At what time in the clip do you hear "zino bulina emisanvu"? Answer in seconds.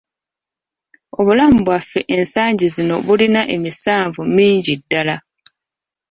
2.75-4.21